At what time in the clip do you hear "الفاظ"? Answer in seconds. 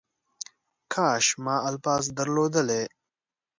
1.69-2.03